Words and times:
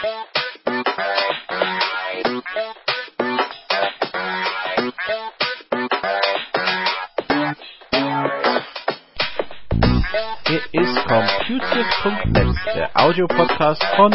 Hier 0.00 0.10
ist 10.72 10.96
Computius.net, 11.06 12.56
der 12.74 12.90
Audiopodcast 12.94 13.84
von 13.96 14.10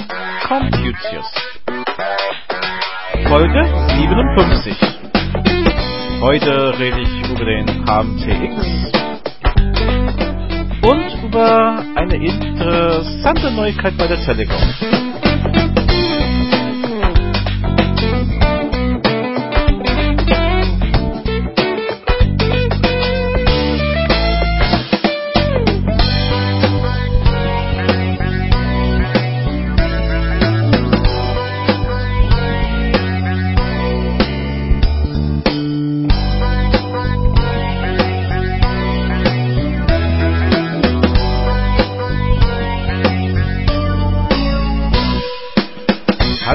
Computius. 0.48 1.32
Folge 3.28 3.64
57. 3.96 4.78
Heute 6.20 6.80
rede 6.80 7.02
ich 7.02 7.30
über 7.30 7.46
den 7.46 7.86
HMTX 7.86 8.92
und 10.82 11.24
über 11.24 11.84
eine 11.96 12.16
interessante 12.16 13.52
Neuigkeit 13.52 13.96
bei 14.00 14.08
der 14.08 14.20
Telekom. 14.26 15.05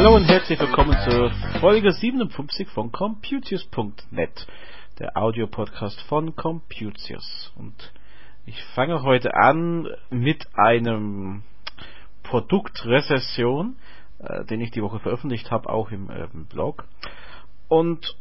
Herzlich 0.01 0.59
willkommen 0.59 0.97
zur 1.05 1.31
Folge 1.61 1.93
57 1.93 2.67
von 2.71 2.91
Computius.net, 2.91 4.47
der 4.99 5.15
Audiopodcast 5.15 6.01
von 6.09 6.35
Computius. 6.35 7.53
Und 7.55 7.93
ich 8.47 8.65
fange 8.75 9.03
heute 9.03 9.35
an 9.35 9.87
mit 10.09 10.47
einem 10.55 11.43
Produktrezession, 12.23 13.77
äh, 14.21 14.47
den 14.47 14.63
ich 14.63 14.71
die 14.71 14.83
Woche 14.83 15.01
veröffentlicht 15.01 15.51
habe, 15.51 15.69
auch 15.69 15.91
im, 15.91 16.09
äh, 16.09 16.29
im 16.33 16.47
Blog. 16.47 16.87
Und 17.69 18.17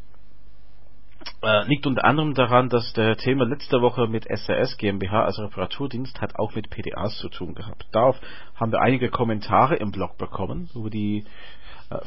äh, 1.42 1.66
liegt 1.68 1.88
unter 1.88 2.04
anderem 2.04 2.34
daran, 2.34 2.68
dass 2.68 2.92
der 2.92 3.16
Thema 3.16 3.46
letzte 3.46 3.82
Woche 3.82 4.08
mit 4.08 4.26
SRS 4.26 4.78
GmbH, 4.78 5.24
also 5.24 5.44
Reparaturdienst, 5.44 6.20
hat 6.20 6.36
auch 6.36 6.56
mit 6.56 6.70
PDAs 6.70 7.18
zu 7.20 7.30
tun 7.30 7.56
gehabt. 7.56 7.88
Darauf 7.94 8.20
haben 8.56 8.74
wir 8.74 8.82
einige 8.82 9.10
Kommentare 9.10 9.78
im 9.78 9.92
Blog 9.92 10.18
bekommen, 10.18 10.70
über 10.76 10.90
die 10.90 11.26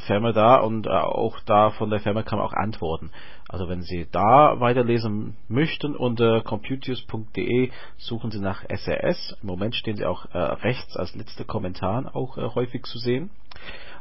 Firma 0.05 0.31
da 0.31 0.57
und 0.57 0.87
äh, 0.87 0.89
auch 0.89 1.39
da 1.41 1.71
von 1.71 1.89
der 1.89 1.99
Firma 1.99 2.23
kann 2.23 2.39
man 2.39 2.47
auch 2.47 2.53
antworten. 2.53 3.11
Also 3.49 3.67
wenn 3.67 3.81
Sie 3.81 4.07
da 4.11 4.59
weiterlesen 4.59 5.35
möchten 5.49 5.95
unter 5.95 6.41
computius.de 6.41 7.69
suchen 7.97 8.31
Sie 8.31 8.39
nach 8.39 8.63
SRS. 8.69 9.37
Im 9.41 9.47
Moment 9.47 9.75
stehen 9.75 9.97
Sie 9.97 10.05
auch 10.05 10.25
äh, 10.33 10.37
rechts 10.37 10.95
als 10.95 11.15
letzter 11.15 11.43
Kommentar 11.43 12.15
auch 12.15 12.37
äh, 12.37 12.55
häufig 12.55 12.83
zu 12.83 12.97
sehen. 12.97 13.29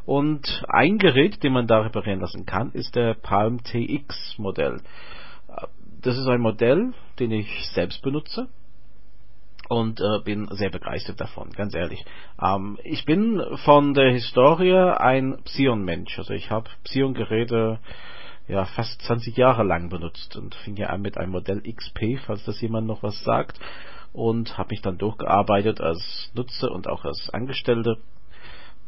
Und 0.04 0.64
ein 0.68 0.98
Gerät, 0.98 1.42
den 1.42 1.52
man 1.52 1.66
da 1.66 1.80
reparieren 1.80 2.20
lassen 2.20 2.46
kann, 2.46 2.72
ist 2.72 2.94
der 2.94 3.14
Palm 3.14 3.62
TX 3.62 4.36
Modell. 4.38 4.80
Äh, 5.48 5.66
das 6.00 6.16
ist 6.16 6.28
ein 6.28 6.40
Modell, 6.40 6.92
den 7.18 7.32
ich 7.32 7.68
selbst 7.70 8.02
benutze 8.02 8.48
und 9.72 10.00
äh, 10.00 10.20
bin 10.22 10.48
sehr 10.50 10.70
begeistert 10.70 11.20
davon, 11.20 11.50
ganz 11.50 11.74
ehrlich. 11.74 12.04
Ähm, 12.40 12.78
ich 12.84 13.04
bin 13.06 13.42
von 13.64 13.94
der 13.94 14.12
Historie 14.12 14.74
ein 14.74 15.38
Psion-Mensch. 15.44 16.18
Also 16.18 16.34
ich 16.34 16.50
habe 16.50 16.68
Psion-Geräte 16.84 17.78
ja 18.48 18.66
fast 18.66 19.00
20 19.02 19.36
Jahre 19.36 19.62
lang 19.62 19.88
benutzt 19.88 20.36
und 20.36 20.54
fing 20.56 20.76
ja 20.76 20.88
an 20.88 21.00
mit 21.00 21.16
einem 21.16 21.32
Modell 21.32 21.62
XP, 21.62 22.18
falls 22.26 22.44
das 22.44 22.60
jemand 22.60 22.86
noch 22.86 23.02
was 23.02 23.24
sagt, 23.24 23.58
und 24.12 24.58
habe 24.58 24.70
mich 24.72 24.82
dann 24.82 24.98
durchgearbeitet 24.98 25.80
als 25.80 26.30
Nutzer 26.34 26.70
und 26.70 26.86
auch 26.86 27.06
als 27.06 27.30
Angestellte 27.30 27.96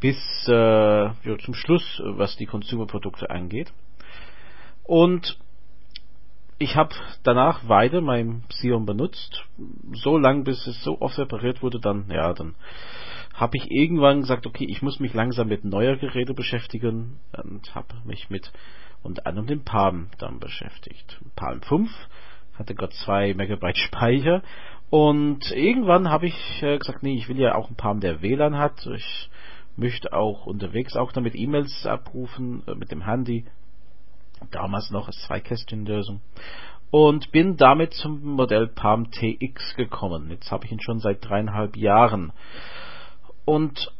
bis 0.00 0.18
äh, 0.48 0.52
ja, 0.52 1.38
zum 1.42 1.54
Schluss, 1.54 2.02
was 2.04 2.36
die 2.36 2.46
Consumer-Produkte 2.46 3.30
angeht. 3.30 3.72
Und 4.82 5.38
ich 6.64 6.76
habe 6.76 6.94
danach 7.22 7.68
weiter 7.68 8.00
mein 8.00 8.42
Psion 8.48 8.86
benutzt, 8.86 9.44
so 9.92 10.16
lange 10.16 10.44
bis 10.44 10.66
es 10.66 10.82
so 10.82 11.00
oft 11.00 11.18
repariert 11.18 11.62
wurde, 11.62 11.78
dann, 11.78 12.10
ja, 12.10 12.32
dann 12.32 12.54
habe 13.34 13.58
ich 13.58 13.70
irgendwann 13.70 14.22
gesagt, 14.22 14.46
okay, 14.46 14.64
ich 14.68 14.80
muss 14.80 14.98
mich 14.98 15.12
langsam 15.12 15.48
mit 15.48 15.64
neuer 15.64 15.96
Geräte 15.96 16.32
beschäftigen 16.32 17.20
und 17.44 17.74
habe 17.74 17.94
mich 18.04 18.30
mit 18.30 18.50
unter 19.02 19.26
anderem 19.26 19.46
dem 19.46 19.64
Palm 19.64 20.08
dann 20.18 20.40
beschäftigt. 20.40 21.20
Palm 21.36 21.60
5 21.60 21.90
hatte 22.54 22.74
Gott 22.74 22.94
2 22.94 23.34
Megabyte 23.34 23.76
Speicher 23.86 24.42
und 24.88 25.50
irgendwann 25.50 26.08
habe 26.08 26.26
ich 26.26 26.62
äh, 26.62 26.78
gesagt, 26.78 27.02
nee, 27.02 27.14
ich 27.14 27.28
will 27.28 27.38
ja 27.38 27.56
auch 27.56 27.68
ein 27.68 27.76
Palm, 27.76 28.00
der 28.00 28.22
WLAN 28.22 28.56
hat. 28.56 28.86
Ich 28.86 29.28
möchte 29.76 30.14
auch 30.14 30.46
unterwegs 30.46 30.96
auch 30.96 31.12
damit 31.12 31.34
E-Mails 31.34 31.84
abrufen 31.84 32.62
äh, 32.66 32.74
mit 32.74 32.90
dem 32.90 33.04
Handy 33.04 33.44
damals 34.50 34.90
noch 34.90 35.06
als 35.06 35.20
Zwei-Kästchen-Lösung. 35.26 36.20
Und 36.90 37.32
bin 37.32 37.56
damit 37.56 37.92
zum 37.94 38.22
Modell 38.22 38.68
Palm 38.68 39.10
TX 39.10 39.74
gekommen. 39.76 40.30
Jetzt 40.30 40.50
habe 40.52 40.64
ich 40.64 40.72
ihn 40.72 40.80
schon 40.80 41.00
seit 41.00 41.24
dreieinhalb 41.24 41.76
Jahren. 41.76 42.32
Und 43.44 43.92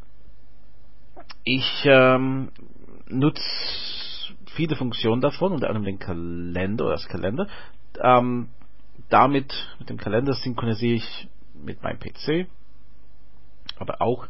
ich 1.43 1.83
ähm, 1.85 2.51
nutze 3.07 3.41
viele 4.55 4.75
Funktionen 4.75 5.21
davon, 5.21 5.51
unter 5.51 5.67
anderem 5.67 5.85
den 5.85 5.99
Kalender 5.99 6.85
oder 6.85 6.93
das 6.93 7.07
Kalender. 7.07 7.47
Ähm, 8.01 8.49
damit, 9.09 9.53
mit 9.79 9.89
dem 9.89 9.97
Kalender 9.97 10.33
synchronisiere 10.33 10.95
ich 10.95 11.27
mit 11.53 11.83
meinem 11.83 11.99
PC, 11.99 12.47
aber 13.77 14.01
auch 14.01 14.27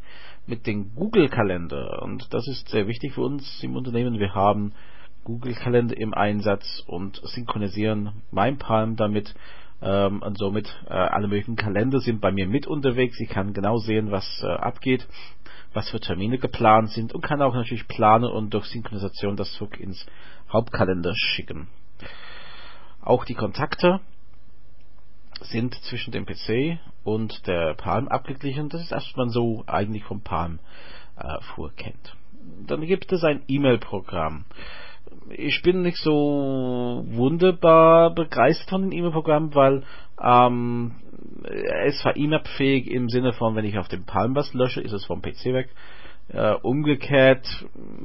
mit 0.47 0.67
dem 0.67 0.93
Google 0.95 1.29
Kalender. 1.29 2.01
Und 2.01 2.33
das 2.33 2.47
ist 2.47 2.69
sehr 2.69 2.87
wichtig 2.87 3.13
für 3.13 3.21
uns 3.21 3.63
im 3.63 3.75
Unternehmen. 3.75 4.19
Wir 4.19 4.33
haben 4.33 4.73
Google 5.25 5.55
Kalender 5.55 5.97
im 5.97 6.13
Einsatz 6.13 6.83
und 6.85 7.19
synchronisieren 7.23 8.21
mein 8.31 8.59
Palm 8.59 8.95
damit 8.95 9.33
ähm, 9.81 10.21
und 10.21 10.37
somit 10.37 10.67
äh, 10.87 10.93
alle 10.93 11.27
möglichen 11.27 11.55
Kalender 11.55 11.99
sind 11.99 12.21
bei 12.21 12.31
mir 12.31 12.47
mit 12.47 12.67
unterwegs. 12.67 13.19
Ich 13.19 13.29
kann 13.29 13.53
genau 13.53 13.77
sehen, 13.77 14.11
was 14.11 14.25
äh, 14.43 14.47
abgeht, 14.47 15.07
was 15.73 15.89
für 15.89 15.99
Termine 15.99 16.37
geplant 16.37 16.91
sind 16.91 17.11
und 17.11 17.21
kann 17.21 17.41
auch 17.41 17.55
natürlich 17.55 17.87
planen 17.87 18.29
und 18.29 18.53
durch 18.53 18.65
Synchronisation 18.65 19.35
das 19.35 19.51
zurück 19.53 19.79
ins 19.79 20.05
Hauptkalender 20.53 21.13
schicken. 21.15 21.69
Auch 23.01 23.25
die 23.25 23.33
Kontakte 23.33 24.01
sind 25.41 25.73
zwischen 25.85 26.11
dem 26.11 26.27
PC 26.27 26.79
und 27.03 27.47
der 27.47 27.73
Palm 27.73 28.07
abgeglichen. 28.09 28.69
Das 28.69 28.81
ist 28.81 28.91
das, 28.91 29.07
was 29.07 29.15
man 29.15 29.29
so 29.29 29.63
eigentlich 29.65 30.03
vom 30.03 30.21
Palm 30.21 30.59
äh, 31.17 31.41
vorkennt. 31.55 32.15
Dann 32.67 32.81
gibt 32.81 33.11
es 33.11 33.23
ein 33.23 33.41
E-Mail-Programm 33.47 34.45
ich 35.29 35.61
bin 35.61 35.81
nicht 35.81 35.97
so 35.97 37.03
wunderbar 37.07 38.13
begeistert 38.13 38.69
von 38.69 38.81
dem 38.81 38.91
E-Mail-Programm, 38.91 39.55
weil 39.55 39.83
ähm, 40.21 40.95
es 41.85 42.03
war 42.05 42.15
IMAP-fähig 42.15 42.89
im 42.89 43.09
Sinne 43.09 43.33
von, 43.33 43.55
wenn 43.55 43.65
ich 43.65 43.77
auf 43.77 43.87
dem 43.87 44.05
Palm 44.05 44.35
was 44.35 44.53
lösche, 44.53 44.81
ist 44.81 44.93
es 44.93 45.05
vom 45.05 45.21
PC 45.21 45.45
weg. 45.45 45.69
Äh, 46.29 46.53
umgekehrt 46.55 47.47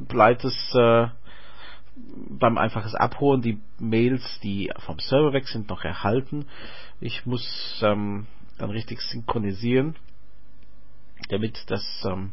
bleibt 0.09 0.45
es 0.45 0.75
äh, 0.75 1.09
beim 2.29 2.59
einfaches 2.59 2.95
Abholen 2.95 3.43
die 3.43 3.61
Mails, 3.79 4.41
die 4.43 4.71
vom 4.79 4.99
Server 4.99 5.33
weg 5.33 5.49
sind, 5.49 5.69
noch 5.69 5.85
erhalten. 5.85 6.47
Ich 7.01 7.27
muss 7.27 7.81
ähm, 7.83 8.27
dann 8.59 8.71
richtig 8.71 9.01
synchronisieren, 9.01 9.97
damit 11.29 11.65
das 11.69 11.85
ähm, 12.07 12.33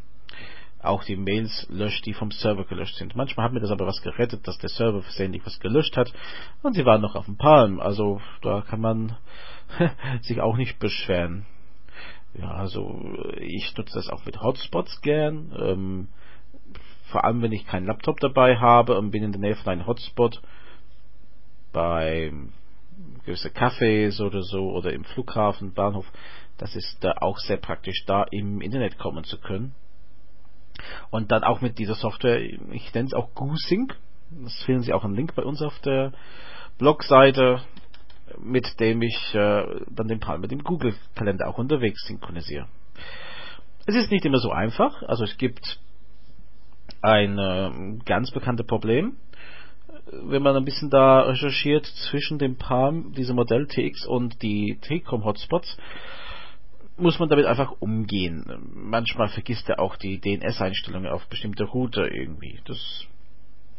auch 0.87 1.03
die 1.03 1.15
Mails 1.15 1.67
löscht, 1.69 2.05
die 2.05 2.13
vom 2.13 2.31
Server 2.31 2.65
gelöscht 2.65 2.95
sind. 2.95 3.15
Manchmal 3.15 3.45
hat 3.45 3.53
mir 3.53 3.59
das 3.59 3.71
aber 3.71 3.85
was 3.85 4.01
gerettet, 4.01 4.47
dass 4.47 4.57
der 4.57 4.69
Server 4.69 5.01
versehentlich 5.01 5.45
was 5.45 5.59
gelöscht 5.59 5.97
hat 5.97 6.13
und 6.63 6.73
sie 6.73 6.85
waren 6.85 7.01
noch 7.01 7.15
auf 7.15 7.25
dem 7.25 7.37
Palm. 7.37 7.79
Also 7.79 8.21
da 8.41 8.61
kann 8.61 8.81
man 8.81 9.17
sich 10.21 10.41
auch 10.41 10.57
nicht 10.57 10.79
beschweren. 10.79 11.45
Ja, 12.33 12.51
also 12.51 13.01
ich 13.39 13.75
nutze 13.77 13.95
das 13.95 14.09
auch 14.09 14.25
mit 14.25 14.41
Hotspots 14.41 15.01
gern. 15.01 15.51
Ähm, 15.59 16.07
vor 17.11 17.23
allem 17.23 17.41
wenn 17.41 17.51
ich 17.51 17.65
keinen 17.65 17.87
Laptop 17.87 18.19
dabei 18.19 18.57
habe 18.57 18.97
und 18.97 19.11
bin 19.11 19.23
in 19.23 19.31
der 19.31 19.41
Nähe 19.41 19.55
von 19.55 19.71
einem 19.71 19.87
Hotspot 19.87 20.41
bei 21.71 22.31
gewisse 23.25 23.49
Cafés 23.49 24.21
oder 24.21 24.41
so 24.41 24.71
oder 24.71 24.93
im 24.93 25.03
Flughafen, 25.03 25.73
Bahnhof, 25.73 26.05
das 26.57 26.75
ist 26.75 26.97
da 27.01 27.13
auch 27.19 27.37
sehr 27.37 27.57
praktisch, 27.57 28.03
da 28.05 28.23
im 28.23 28.61
Internet 28.61 28.97
kommen 28.97 29.23
zu 29.23 29.39
können. 29.39 29.75
Und 31.09 31.31
dann 31.31 31.43
auch 31.43 31.61
mit 31.61 31.79
dieser 31.79 31.95
Software, 31.95 32.39
ich 32.41 32.93
nenne 32.93 33.07
es 33.07 33.13
auch 33.13 33.33
GooSync, 33.33 33.95
das 34.29 34.63
finden 34.63 34.81
Sie 34.81 34.93
auch 34.93 35.03
einen 35.03 35.15
Link 35.15 35.35
bei 35.35 35.43
uns 35.43 35.61
auf 35.61 35.77
der 35.79 36.11
Blogseite, 36.77 37.61
mit 38.39 38.79
dem 38.79 39.01
ich 39.01 39.33
äh, 39.33 39.63
dann 39.89 40.07
den 40.07 40.19
Palm 40.19 40.41
mit 40.41 40.51
dem 40.51 40.63
Google-Kalender 40.63 41.47
auch 41.47 41.57
unterwegs 41.57 42.05
synchronisiere. 42.05 42.67
Es 43.85 43.95
ist 43.95 44.11
nicht 44.11 44.25
immer 44.25 44.39
so 44.39 44.51
einfach, 44.51 45.01
also 45.03 45.23
es 45.23 45.37
gibt 45.37 45.79
ein 47.01 47.37
äh, 47.37 48.03
ganz 48.05 48.31
bekanntes 48.31 48.67
Problem. 48.67 49.15
Wenn 50.11 50.43
man 50.43 50.55
ein 50.55 50.65
bisschen 50.65 50.89
da 50.89 51.21
recherchiert 51.21 51.85
zwischen 51.85 52.37
dem 52.37 52.57
Palm, 52.57 53.13
diesem 53.13 53.35
Modell 53.35 53.67
TX 53.67 54.05
und 54.05 54.41
die 54.41 54.77
Telekom 54.81 55.23
Hotspots, 55.23 55.77
muss 56.97 57.19
man 57.19 57.29
damit 57.29 57.45
einfach 57.45 57.73
umgehen. 57.79 58.45
Manchmal 58.73 59.29
vergisst 59.29 59.69
er 59.69 59.79
auch 59.79 59.95
die 59.95 60.19
DNS-Einstellungen 60.19 61.11
auf 61.11 61.27
bestimmte 61.27 61.63
Router 61.63 62.11
irgendwie. 62.11 62.59
Das 62.65 63.05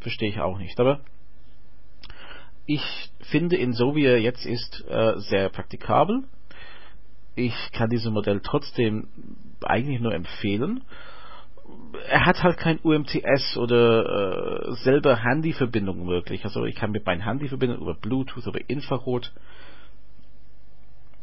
verstehe 0.00 0.28
ich 0.28 0.40
auch 0.40 0.58
nicht. 0.58 0.78
Aber 0.78 1.00
ich 2.66 2.82
finde 3.30 3.56
ihn 3.56 3.72
so 3.72 3.96
wie 3.96 4.04
er 4.04 4.20
jetzt 4.20 4.44
ist 4.46 4.84
äh, 4.88 5.14
sehr 5.16 5.48
praktikabel. 5.48 6.24
Ich 7.34 7.54
kann 7.72 7.90
dieses 7.90 8.10
Modell 8.10 8.40
trotzdem 8.42 9.08
eigentlich 9.62 10.00
nur 10.00 10.14
empfehlen. 10.14 10.84
Er 12.08 12.26
hat 12.26 12.42
halt 12.42 12.58
kein 12.58 12.78
UMTS 12.78 13.56
oder 13.56 14.68
äh, 14.68 14.74
selber 14.76 15.16
Handyverbindung 15.16 16.04
möglich. 16.04 16.44
Also 16.44 16.64
ich 16.64 16.74
kann 16.74 16.90
mit 16.90 17.06
meinem 17.06 17.22
Handy 17.22 17.48
verbinden 17.48 17.80
über 17.80 17.94
Bluetooth 17.94 18.46
oder 18.46 18.60
Infrarot. 18.68 19.32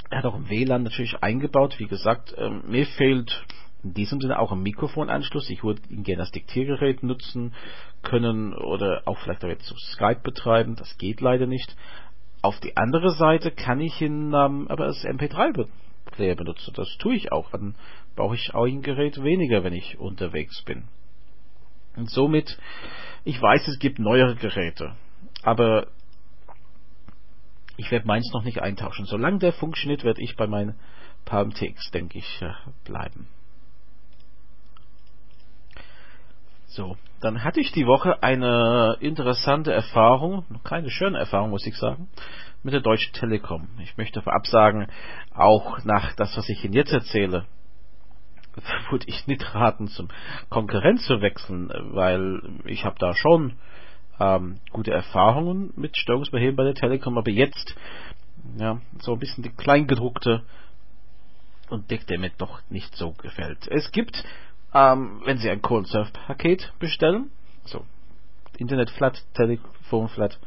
Er 0.09 0.19
hat 0.19 0.25
auch 0.25 0.35
ein 0.35 0.49
WLAN 0.49 0.83
natürlich 0.83 1.15
eingebaut. 1.21 1.79
Wie 1.79 1.87
gesagt, 1.87 2.33
ähm, 2.37 2.63
mir 2.67 2.85
fehlt 2.85 3.45
in 3.83 3.93
diesem 3.93 4.21
Sinne 4.21 4.39
auch 4.39 4.51
ein 4.51 4.61
Mikrofonanschluss. 4.61 5.49
Ich 5.49 5.63
würde 5.63 5.81
ihn 5.89 6.03
gerne 6.03 6.21
als 6.21 6.31
Diktiergerät 6.31 7.03
nutzen 7.03 7.53
können 8.01 8.53
oder 8.53 9.03
auch 9.05 9.17
vielleicht 9.19 9.43
damit 9.43 9.61
so 9.63 9.75
Skype 9.75 10.21
betreiben. 10.23 10.75
Das 10.75 10.97
geht 10.97 11.21
leider 11.21 11.45
nicht. 11.45 11.75
Auf 12.41 12.59
die 12.59 12.77
andere 12.77 13.11
Seite 13.11 13.51
kann 13.51 13.79
ich 13.79 14.01
ihn 14.01 14.33
ähm, 14.33 14.67
aber 14.69 14.85
als 14.85 15.03
MP3-Player 15.05 16.35
benutzen. 16.35 16.73
Das 16.75 16.97
tue 16.97 17.15
ich 17.15 17.31
auch. 17.31 17.51
Dann 17.51 17.75
brauche 18.15 18.35
ich 18.35 18.53
auch 18.53 18.65
ein 18.65 18.81
Gerät 18.81 19.21
weniger, 19.23 19.63
wenn 19.63 19.73
ich 19.73 19.99
unterwegs 19.99 20.63
bin. 20.63 20.83
Und 21.95 22.09
somit, 22.09 22.57
ich 23.23 23.41
weiß, 23.41 23.67
es 23.67 23.79
gibt 23.79 23.99
neuere 23.99 24.35
Geräte, 24.35 24.95
aber 25.43 25.87
ich 27.77 27.91
werde 27.91 28.07
meins 28.07 28.31
noch 28.33 28.43
nicht 28.43 28.61
eintauschen. 28.61 29.05
Solange 29.05 29.39
der 29.39 29.53
funktioniert, 29.53 30.03
werde 30.03 30.21
ich 30.21 30.35
bei 30.35 30.47
meinem 30.47 30.75
Palm 31.25 31.53
TX, 31.53 31.91
denke 31.91 32.17
ich, 32.17 32.41
äh, 32.41 32.51
bleiben. 32.83 33.27
So, 36.67 36.97
dann 37.21 37.43
hatte 37.43 37.61
ich 37.61 37.71
die 37.71 37.87
Woche 37.87 38.21
eine 38.21 38.97
interessante 38.99 39.71
Erfahrung, 39.71 40.45
keine 40.63 40.89
schöne 40.89 41.17
Erfahrung, 41.17 41.49
muss 41.49 41.65
ich 41.65 41.77
sagen, 41.77 42.09
mit 42.63 42.73
der 42.73 42.81
Deutschen 42.81 43.13
Telekom. 43.13 43.69
Ich 43.81 43.95
möchte 43.97 44.21
vorab 44.21 44.45
sagen, 44.45 44.87
auch 45.33 45.83
nach 45.85 46.13
das, 46.15 46.35
was 46.35 46.49
ich 46.49 46.63
Ihnen 46.65 46.73
jetzt 46.73 46.91
erzähle, 46.91 47.45
würde 48.89 49.05
ich 49.07 49.25
nicht 49.27 49.55
raten, 49.55 49.87
zum 49.87 50.09
Konkurrenz 50.49 51.05
zu 51.05 51.21
wechseln, 51.21 51.69
weil 51.93 52.41
ich 52.65 52.83
habe 52.83 52.97
da 52.99 53.13
schon 53.13 53.53
ähm, 54.19 54.59
gute 54.71 54.91
Erfahrungen 54.91 55.73
mit 55.75 55.97
Störungsbeheben 55.97 56.55
bei 56.55 56.63
der 56.63 56.75
Telekom, 56.75 57.17
aber 57.17 57.31
jetzt 57.31 57.75
ja, 58.57 58.79
so 58.99 59.13
ein 59.13 59.19
bisschen 59.19 59.43
die 59.43 59.49
Kleingedruckte 59.49 60.43
und 61.69 61.89
Deck, 61.89 62.07
der 62.07 62.19
mir 62.19 62.31
doch 62.37 62.61
nicht 62.69 62.95
so 62.95 63.11
gefällt. 63.13 63.67
Es 63.67 63.91
gibt, 63.91 64.23
ähm, 64.73 65.21
wenn 65.25 65.37
Sie 65.37 65.49
ein 65.49 65.61
Call 65.61 65.85
Surf 65.85 66.11
Paket 66.13 66.71
bestellen, 66.79 67.31
so 67.65 67.85
Internet 68.57 68.89
Flat, 68.91 69.23
Telefon 69.33 70.09
Flat, 70.09 70.39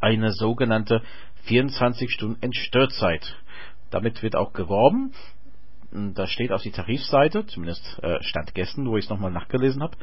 eine 0.00 0.32
sogenannte 0.32 1.02
24 1.44 2.10
Stunden 2.10 2.42
Entstörzeit. 2.42 3.36
Damit 3.90 4.22
wird 4.22 4.36
auch 4.36 4.52
geworben 4.52 5.12
das 5.92 6.30
steht 6.30 6.52
auf 6.52 6.62
die 6.62 6.70
Tarifseite, 6.70 7.46
zumindest 7.46 7.98
äh, 8.02 8.22
stand 8.22 8.54
gestern, 8.54 8.88
wo 8.88 8.96
ich 8.96 9.04
es 9.06 9.10
nochmal 9.10 9.32
nachgelesen 9.32 9.82
habe. 9.82 9.96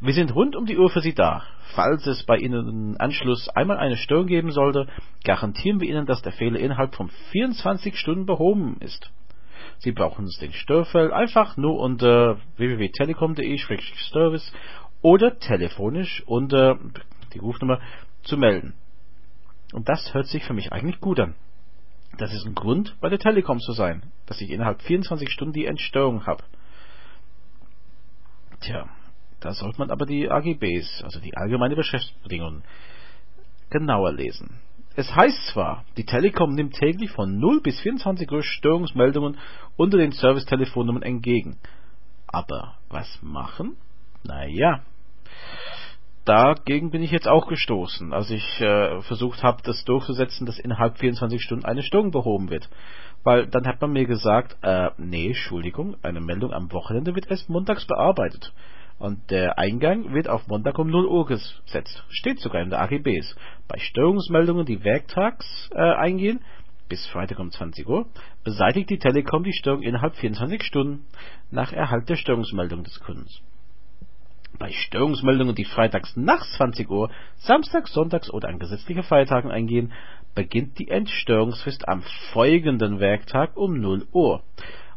Wir 0.00 0.12
sind 0.12 0.34
rund 0.34 0.54
um 0.54 0.66
die 0.66 0.76
Uhr 0.76 0.90
für 0.90 1.00
Sie 1.00 1.14
da. 1.14 1.44
Falls 1.74 2.06
es 2.06 2.24
bei 2.24 2.36
Ihnen 2.36 2.68
im 2.68 2.96
Anschluss 2.98 3.48
einmal 3.48 3.78
eine 3.78 3.96
Störung 3.96 4.26
geben 4.26 4.50
sollte, 4.50 4.86
garantieren 5.24 5.80
wir 5.80 5.88
Ihnen, 5.88 6.04
dass 6.04 6.20
der 6.20 6.32
Fehler 6.32 6.60
innerhalb 6.60 6.94
von 6.94 7.08
24 7.30 7.96
Stunden 7.96 8.26
behoben 8.26 8.76
ist. 8.80 9.10
Sie 9.78 9.92
brauchen 9.92 10.28
den 10.40 10.52
Störfall 10.52 11.10
einfach 11.12 11.56
nur 11.56 11.78
unter 11.78 12.36
www.telekom.de-service 12.56 14.52
oder 15.00 15.38
telefonisch 15.38 16.22
unter 16.26 16.78
die 17.32 17.38
Rufnummer 17.38 17.80
zu 18.22 18.36
melden. 18.36 18.74
Und 19.72 19.88
das 19.88 20.12
hört 20.12 20.26
sich 20.26 20.44
für 20.44 20.52
mich 20.52 20.72
eigentlich 20.72 21.00
gut 21.00 21.18
an. 21.18 21.34
Das 22.18 22.34
ist 22.34 22.44
ein 22.44 22.54
Grund, 22.54 22.96
bei 23.00 23.08
der 23.08 23.18
Telekom 23.18 23.60
zu 23.60 23.72
sein, 23.72 24.02
dass 24.30 24.40
ich 24.40 24.50
innerhalb 24.50 24.80
24 24.82 25.28
Stunden 25.28 25.54
die 25.54 25.66
Entstörung 25.66 26.24
habe. 26.24 26.44
Tja, 28.60 28.88
da 29.40 29.52
sollte 29.54 29.80
man 29.80 29.90
aber 29.90 30.06
die 30.06 30.30
AGBs, 30.30 31.02
also 31.02 31.18
die 31.18 31.36
allgemeine 31.36 31.74
Beschäftigungsbedingungen, 31.74 32.62
genauer 33.70 34.12
lesen. 34.12 34.60
Es 34.94 35.12
heißt 35.12 35.48
zwar, 35.48 35.84
die 35.96 36.04
Telekom 36.04 36.54
nimmt 36.54 36.74
täglich 36.74 37.10
von 37.10 37.40
0 37.40 37.60
bis 37.60 37.80
24 37.80 38.30
Uhr 38.30 38.44
Störungsmeldungen 38.44 39.36
unter 39.76 39.98
den 39.98 40.12
Service-Telefonnummern 40.12 41.02
entgegen. 41.02 41.58
Aber 42.28 42.76
was 42.88 43.08
machen? 43.22 43.76
Naja, 44.22 44.84
dagegen 46.24 46.90
bin 46.90 47.02
ich 47.02 47.10
jetzt 47.10 47.28
auch 47.28 47.46
gestoßen, 47.46 48.12
als 48.12 48.30
ich 48.30 48.60
äh, 48.60 49.00
versucht 49.02 49.42
habe, 49.42 49.62
das 49.62 49.84
durchzusetzen, 49.84 50.46
dass 50.46 50.58
innerhalb 50.58 50.98
24 50.98 51.42
Stunden 51.42 51.64
eine 51.64 51.82
Störung 51.82 52.10
behoben 52.10 52.50
wird. 52.50 52.68
Weil 53.22 53.46
dann 53.46 53.66
hat 53.66 53.80
man 53.80 53.92
mir 53.92 54.06
gesagt, 54.06 54.56
äh, 54.62 54.90
nee, 54.96 55.28
Entschuldigung, 55.28 55.96
eine 56.02 56.20
Meldung 56.20 56.52
am 56.52 56.72
Wochenende 56.72 57.14
wird 57.14 57.30
erst 57.30 57.48
montags 57.48 57.86
bearbeitet. 57.86 58.52
Und 58.98 59.30
der 59.30 59.58
Eingang 59.58 60.12
wird 60.12 60.28
auf 60.28 60.46
Montag 60.46 60.78
um 60.78 60.88
0 60.90 61.06
Uhr 61.06 61.26
gesetzt. 61.26 62.04
Steht 62.10 62.38
sogar 62.40 62.60
in 62.60 62.70
der 62.70 62.82
AGBs. 62.82 63.34
Bei 63.66 63.78
Störungsmeldungen, 63.78 64.66
die 64.66 64.84
werktags 64.84 65.70
äh, 65.72 65.78
eingehen, 65.78 66.40
bis 66.88 67.06
Freitag 67.06 67.38
um 67.38 67.50
20 67.50 67.88
Uhr, 67.88 68.06
beseitigt 68.44 68.90
die 68.90 68.98
Telekom 68.98 69.42
die 69.42 69.54
Störung 69.54 69.82
innerhalb 69.82 70.16
24 70.16 70.62
Stunden 70.62 71.06
nach 71.50 71.72
Erhalt 71.72 72.10
der 72.10 72.16
Störungsmeldung 72.16 72.84
des 72.84 73.00
Kundens. 73.00 73.40
Bei 74.60 74.72
Störungsmeldungen, 74.72 75.54
die 75.54 75.64
freitags 75.64 76.14
nach 76.16 76.44
20 76.58 76.90
Uhr, 76.90 77.10
samstags, 77.38 77.94
sonntags 77.94 78.30
oder 78.30 78.50
an 78.50 78.58
gesetzliche 78.58 79.02
Feiertagen 79.02 79.50
eingehen, 79.50 79.90
beginnt 80.34 80.78
die 80.78 80.88
Entstörungsfrist 80.88 81.88
am 81.88 82.02
folgenden 82.34 83.00
Werktag 83.00 83.56
um 83.56 83.80
0 83.80 84.06
Uhr. 84.12 84.42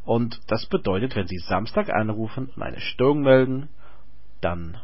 Und 0.04 0.42
das 0.48 0.66
bedeutet, 0.66 1.16
wenn 1.16 1.28
Sie 1.28 1.38
Samstag 1.38 1.90
anrufen 1.90 2.52
und 2.54 2.62
eine 2.62 2.82
Störung 2.82 3.22
melden, 3.22 3.70
dann 4.42 4.82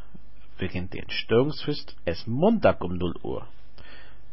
beginnt 0.58 0.94
die 0.94 1.00
Entstörungsfrist 1.00 1.98
erst 2.06 2.30
Montag 2.30 2.82
um 2.82 2.98
0 2.98 3.16
Uhr. 3.22 3.46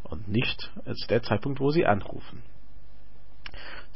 Und 0.04 0.28
nicht 0.28 0.70
als 0.84 1.08
der 1.08 1.24
Zeitpunkt, 1.24 1.58
wo 1.58 1.72
Sie 1.72 1.86
anrufen. 1.86 2.44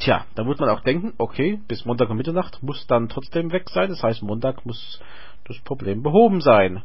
Tja, 0.00 0.24
da 0.34 0.46
wird 0.46 0.58
man 0.58 0.70
auch 0.70 0.80
denken, 0.80 1.12
okay, 1.18 1.60
bis 1.68 1.84
Montag 1.84 2.08
um 2.08 2.16
Mitternacht 2.16 2.62
muss 2.62 2.86
dann 2.86 3.10
trotzdem 3.10 3.52
weg 3.52 3.68
sein. 3.68 3.90
Das 3.90 4.02
heißt, 4.02 4.22
Montag 4.22 4.64
muss 4.64 4.98
das 5.44 5.58
Problem 5.58 6.02
behoben 6.02 6.40
sein. 6.40 6.82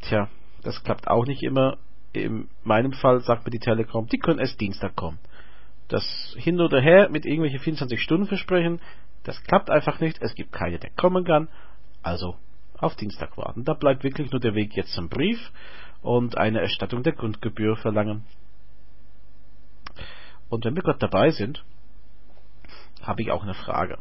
Tja, 0.00 0.28
das 0.62 0.82
klappt 0.82 1.06
auch 1.06 1.26
nicht 1.26 1.42
immer. 1.42 1.76
In 2.14 2.48
meinem 2.62 2.92
Fall 2.92 3.20
sagt 3.20 3.44
mir 3.44 3.50
die 3.50 3.58
Telekom, 3.58 4.06
die 4.06 4.18
können 4.18 4.38
erst 4.38 4.58
Dienstag 4.58 4.96
kommen. 4.96 5.18
Das 5.88 6.34
hin 6.38 6.60
oder 6.60 6.80
her 6.80 7.10
mit 7.10 7.26
irgendwelchen 7.26 7.60
24 7.60 8.00
Stunden 8.00 8.26
versprechen, 8.26 8.80
das 9.24 9.42
klappt 9.44 9.68
einfach 9.68 10.00
nicht. 10.00 10.22
Es 10.22 10.34
gibt 10.34 10.52
keine, 10.52 10.78
der 10.78 10.90
kommen 10.96 11.24
kann. 11.24 11.48
Also 12.02 12.36
auf 12.78 12.96
Dienstag 12.96 13.36
warten. 13.36 13.64
Da 13.64 13.74
bleibt 13.74 14.02
wirklich 14.02 14.30
nur 14.30 14.40
der 14.40 14.54
Weg 14.54 14.74
jetzt 14.76 14.94
zum 14.94 15.10
Brief 15.10 15.52
und 16.00 16.38
eine 16.38 16.60
Erstattung 16.60 17.02
der 17.02 17.12
Grundgebühr 17.12 17.76
verlangen. 17.76 18.24
Und 20.48 20.64
wenn 20.64 20.74
wir 20.74 20.82
gerade 20.82 20.98
dabei 20.98 21.30
sind, 21.30 21.64
habe 23.06 23.22
ich 23.22 23.30
auch 23.30 23.42
eine 23.42 23.54
Frage. 23.54 23.98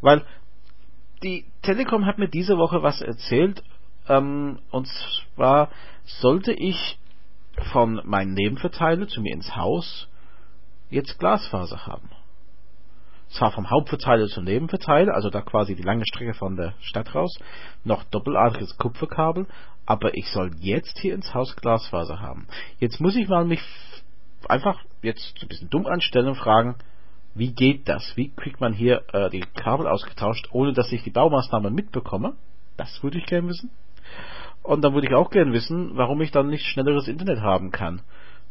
Weil 0.00 0.24
die 1.22 1.44
Telekom 1.62 2.06
hat 2.06 2.18
mir 2.18 2.28
diese 2.28 2.56
Woche 2.56 2.82
was 2.82 3.00
erzählt, 3.00 3.62
ähm, 4.08 4.58
und 4.70 4.88
zwar 5.34 5.68
sollte 6.04 6.52
ich 6.52 6.98
von 7.72 8.00
meinem 8.04 8.32
Nebenverteiler 8.32 9.06
zu 9.06 9.20
mir 9.20 9.34
ins 9.34 9.54
Haus 9.54 10.08
jetzt 10.88 11.18
Glasfaser 11.18 11.86
haben. 11.86 12.10
Zwar 13.28 13.52
vom 13.52 13.70
Hauptverteiler 13.70 14.26
zum 14.26 14.44
Nebenverteiler, 14.44 15.14
also 15.14 15.30
da 15.30 15.40
quasi 15.40 15.76
die 15.76 15.82
lange 15.82 16.04
Strecke 16.04 16.34
von 16.34 16.56
der 16.56 16.74
Stadt 16.80 17.14
raus, 17.14 17.38
noch 17.84 18.02
doppeladriges 18.04 18.76
Kupferkabel, 18.76 19.46
aber 19.86 20.16
ich 20.16 20.28
soll 20.30 20.50
jetzt 20.58 20.98
hier 20.98 21.14
ins 21.14 21.32
Haus 21.32 21.54
Glasfaser 21.54 22.20
haben. 22.20 22.48
Jetzt 22.80 23.00
muss 23.00 23.14
ich 23.14 23.28
mal 23.28 23.44
mich 23.44 23.62
einfach 24.48 24.80
jetzt 25.02 25.38
ein 25.42 25.48
bisschen 25.48 25.70
dumm 25.70 25.86
anstellen 25.86 26.28
und 26.28 26.36
fragen, 26.36 26.76
wie 27.34 27.52
geht 27.52 27.88
das? 27.88 28.16
Wie 28.16 28.30
kriegt 28.30 28.60
man 28.60 28.72
hier 28.72 29.02
äh, 29.12 29.30
die 29.30 29.40
Kabel 29.40 29.86
ausgetauscht, 29.86 30.48
ohne 30.52 30.72
dass 30.72 30.90
ich 30.92 31.02
die 31.02 31.10
Baumaßnahme 31.10 31.70
mitbekomme? 31.70 32.34
Das 32.76 33.02
würde 33.02 33.18
ich 33.18 33.26
gerne 33.26 33.48
wissen. 33.48 33.70
Und 34.62 34.82
dann 34.82 34.94
würde 34.94 35.06
ich 35.06 35.14
auch 35.14 35.30
gerne 35.30 35.52
wissen, 35.52 35.92
warum 35.94 36.20
ich 36.20 36.32
dann 36.32 36.48
nicht 36.48 36.64
schnelleres 36.66 37.08
Internet 37.08 37.40
haben 37.40 37.70
kann. 37.70 38.02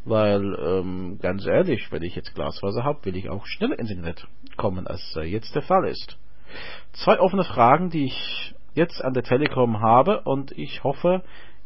Weil, 0.06 0.56
ähm, 0.56 1.20
ganz 1.22 1.46
ehrlich, 1.46 1.92
wenn 1.92 2.04
ich 2.04 2.16
jetzt 2.16 2.34
Glasfaser 2.34 2.84
habe, 2.84 3.04
will 3.06 3.18
ich 3.18 3.30
auch 3.30 3.46
schneller 3.46 3.78
ins 3.78 3.92
Internet 3.92 4.28
kommen, 4.56 4.88
als 4.88 5.16
äh, 5.18 5.24
jetzt 5.24 5.54
der 5.56 5.62
Fall 5.62 5.86
ist. 5.88 6.18
Zwei 6.94 7.20
offene 7.20 7.44
Fragen, 7.44 7.90
die 7.90 8.06
ich 8.06 8.56
jetzt 8.74 9.04
an 9.04 9.14
der 9.14 9.24
Telekom 9.24 9.82
habe 9.82 10.22
und 10.22 10.52
ich 10.54 10.84
hoffe, 10.84 11.22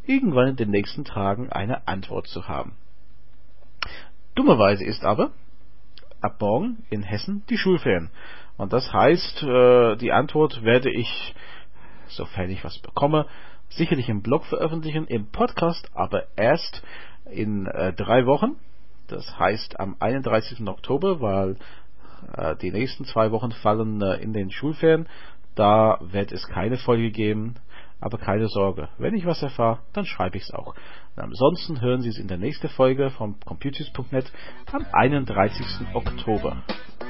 irgendwann 0.06 0.50
in 0.50 0.56
den 0.56 0.72
nächsten 0.72 1.06
Tagen 1.06 1.52
eine 1.52 1.88
Antwort 1.88 2.28
zu 2.28 2.48
haben. 2.48 2.76
Dummerweise 4.36 4.84
ist 4.84 5.06
aber 5.06 5.32
ab 6.24 6.40
morgen 6.40 6.84
in 6.90 7.04
Hessen 7.04 7.44
die 7.50 7.58
Schulferien. 7.58 8.10
Und 8.58 8.74
das 8.74 8.92
heißt, 8.94 9.44
äh, 9.44 9.96
die 9.98 10.12
Antwort 10.12 10.64
werde 10.64 10.92
ich, 10.92 11.36
sofern 12.08 12.50
ich 12.50 12.64
was 12.64 12.80
bekomme, 12.80 13.28
sicherlich 13.70 14.10
im 14.10 14.22
Blog 14.22 14.46
veröffentlichen, 14.46 15.06
im 15.08 15.28
Podcast 15.28 15.90
aber 15.94 16.26
erst 16.36 16.84
in 17.26 17.66
äh, 17.66 17.94
drei 17.94 18.26
Wochen. 18.26 18.56
Das 19.08 19.38
heißt 19.38 19.80
am 19.80 19.96
31. 20.00 20.68
Oktober, 20.68 21.20
weil 21.20 21.58
äh, 22.38 22.56
die 22.58 22.72
nächsten 22.72 23.06
zwei 23.06 23.32
Wochen 23.32 23.52
fallen 23.52 24.02
in 24.02 24.34
den 24.34 24.52
Schulferien. 24.52 25.08
Da 25.56 26.00
wird 26.02 26.32
es 26.32 26.48
keine 26.48 26.78
Folge 26.78 27.12
geben. 27.12 27.56
Aber 28.00 28.18
keine 28.18 28.50
Sorge, 28.50 28.90
wenn 28.98 29.14
ich 29.14 29.26
was 29.26 29.42
erfahre, 29.42 29.80
dann 29.94 30.06
schreibe 30.06 30.36
ich 30.36 30.44
es 30.44 30.54
auch. 30.54 30.76
Und 31.16 31.24
ansonsten 31.24 31.82
hören 31.82 32.02
Sie 32.02 32.10
es 32.10 32.18
in 32.18 32.28
der 32.28 32.38
nächsten 32.38 32.70
Folge 32.70 33.12
von 33.12 33.40
Computers.net 33.40 34.32
am 34.72 34.86
31. 34.92 35.66
Oktober. 35.94 36.64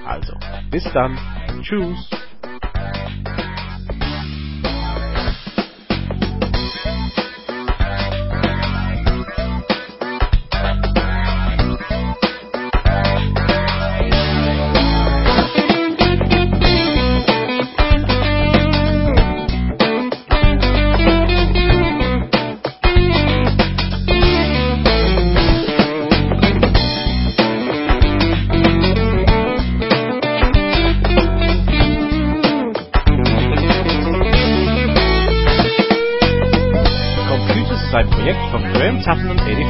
Also, 0.05 0.33
bis 0.69 0.83
dann. 0.93 1.17
Tschüss. 1.61 2.09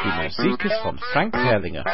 Die 0.03 0.13
Musik 0.21 0.59
ist 0.65 0.79
von 0.81 0.99
Frank 1.13 1.33
Herrlinger. 1.37 1.85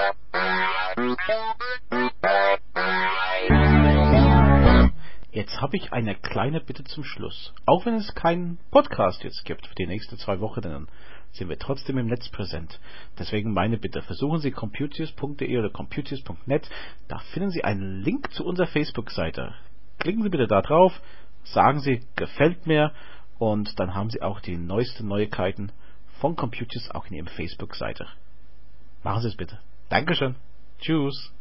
Jetzt 5.46 5.62
habe 5.62 5.78
ich 5.78 5.94
eine 5.94 6.16
kleine 6.16 6.60
Bitte 6.60 6.84
zum 6.86 7.04
Schluss. 7.04 7.54
Auch 7.68 7.86
wenn 7.86 7.94
es 7.94 8.16
keinen 8.16 8.58
Podcast 8.72 9.24
jetzt 9.24 9.46
gibt 9.46 9.68
für 9.68 9.76
die 9.76 9.86
nächsten 9.86 10.18
zwei 10.18 10.40
Wochen, 10.40 10.62
dann 10.62 10.88
sind 11.34 11.50
wir 11.50 11.60
trotzdem 11.60 12.00
im 12.00 12.08
Netz 12.08 12.30
präsent. 12.30 12.80
Deswegen 13.20 13.54
meine 13.54 13.78
Bitte, 13.78 14.02
versuchen 14.02 14.40
Sie 14.40 14.50
computius.de 14.50 15.56
oder 15.56 15.70
computius.net. 15.70 16.68
Da 17.08 17.20
finden 17.32 17.52
Sie 17.52 17.64
einen 17.64 18.02
Link 18.02 18.34
zu 18.34 18.44
unserer 18.44 18.66
Facebook-Seite. 18.66 19.54
Klicken 20.00 20.24
Sie 20.24 20.30
bitte 20.30 20.48
da 20.48 20.64
drauf, 20.64 21.00
sagen 21.44 21.80
Sie, 21.80 22.02
gefällt 22.16 22.66
mir 22.66 22.92
und 23.38 23.80
dann 23.80 23.94
haben 23.94 24.10
Sie 24.10 24.24
auch 24.24 24.40
die 24.40 24.58
neuesten 24.58 25.08
Neuigkeiten 25.08 25.72
von 26.22 26.36
Computius 26.36 26.90
auch 26.90 27.06
in 27.06 27.18
Ihrem 27.18 27.28
Facebook-Seite. 27.28 28.08
Machen 29.04 29.22
Sie 29.22 29.28
es 29.28 29.36
bitte. 29.36 29.60
Dankeschön. 29.90 30.38
Tschüss. 30.80 31.35